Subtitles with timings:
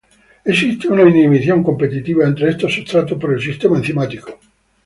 [0.43, 4.39] Existe una inhibición competitiva entre estos sustratos por el sistema enzimático.